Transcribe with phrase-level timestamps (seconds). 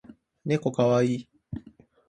[0.45, 1.27] ねこかわいい